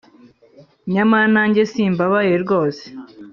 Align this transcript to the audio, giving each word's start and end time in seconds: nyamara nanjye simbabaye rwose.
nyamara 0.93 1.27
nanjye 1.35 1.61
simbabaye 1.71 2.33
rwose. 2.43 2.83